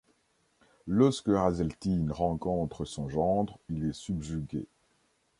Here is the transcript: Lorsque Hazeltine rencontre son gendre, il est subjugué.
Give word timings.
Lorsque 0.87 1.27
Hazeltine 1.29 2.11
rencontre 2.11 2.85
son 2.85 3.07
gendre, 3.07 3.59
il 3.69 3.85
est 3.85 3.93
subjugué. 3.93 4.65